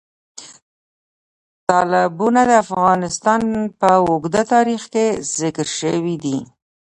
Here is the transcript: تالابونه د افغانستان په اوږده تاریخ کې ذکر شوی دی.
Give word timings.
تالابونه 1.67 2.41
د 2.49 2.51
افغانستان 2.65 3.41
په 3.79 3.89
اوږده 4.05 4.43
تاریخ 4.53 4.81
کې 4.93 5.05
ذکر 5.39 5.67
شوی 5.79 6.15
دی. 6.23 6.37